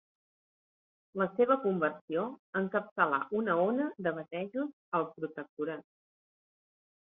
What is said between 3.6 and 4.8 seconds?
ona de batejos